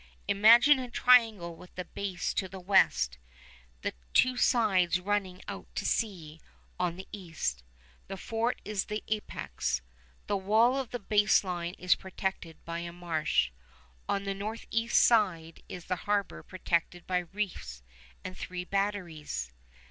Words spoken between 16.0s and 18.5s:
harbor protected by reefs and